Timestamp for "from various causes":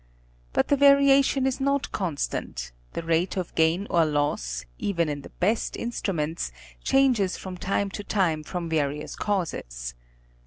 8.43-9.93